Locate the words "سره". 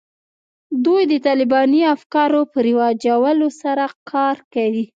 3.61-3.85